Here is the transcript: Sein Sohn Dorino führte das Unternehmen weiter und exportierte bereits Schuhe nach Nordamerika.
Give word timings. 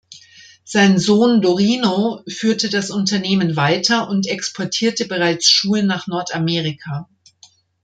Sein 0.63 0.97
Sohn 0.97 1.41
Dorino 1.41 2.23
führte 2.27 2.71
das 2.71 2.89
Unternehmen 2.89 3.55
weiter 3.55 4.09
und 4.09 4.25
exportierte 4.27 5.05
bereits 5.05 5.47
Schuhe 5.47 5.83
nach 5.83 6.07
Nordamerika. 6.07 7.07